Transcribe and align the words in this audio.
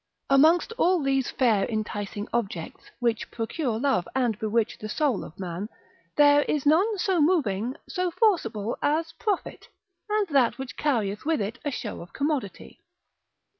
Amongst 0.31 0.71
all 0.79 1.03
these 1.03 1.29
fair 1.29 1.63
enticing 1.69 2.27
objects, 2.33 2.89
which 2.97 3.29
procure 3.29 3.77
love, 3.79 4.07
and 4.15 4.35
bewitch 4.39 4.79
the 4.79 4.89
soul 4.89 5.23
of 5.23 5.39
man, 5.39 5.69
there 6.15 6.41
is 6.41 6.65
none 6.65 6.97
so 6.97 7.21
moving, 7.21 7.75
so 7.87 8.09
forcible 8.09 8.79
as 8.81 9.11
profit; 9.19 9.67
and 10.09 10.27
that 10.29 10.57
which 10.57 10.75
carrieth 10.75 11.23
with 11.23 11.39
it 11.39 11.59
a 11.63 11.69
show 11.69 12.01
of 12.01 12.13
commodity. 12.13 12.79